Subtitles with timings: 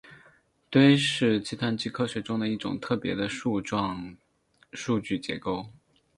[0.71, 4.17] 堆是计算机科学中的一种特别的树状
[4.73, 5.67] 数据结构。